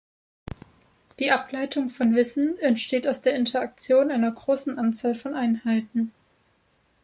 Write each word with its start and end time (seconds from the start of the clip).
Die 1.19 1.29
Ableitung 1.29 1.91
von 1.91 2.15
Wissen 2.15 2.57
entsteht 2.57 3.07
aus 3.07 3.21
der 3.21 3.35
Interaktion 3.35 4.09
einer 4.09 4.31
großen 4.31 4.79
Anzahl 4.79 5.13
von 5.13 5.35
Einheiten. 5.35 6.11